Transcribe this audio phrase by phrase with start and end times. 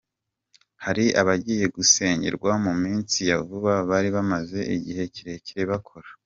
[0.83, 6.07] Hari abagiye gusengerwa mu minsi ya vuba bari bamaze igihe kirekire bakora.